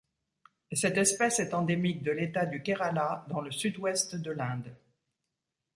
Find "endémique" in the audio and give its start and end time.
1.53-2.01